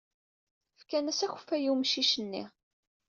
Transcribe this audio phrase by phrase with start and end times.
[0.79, 2.43] Fkan-as akeffay i umcic-nni.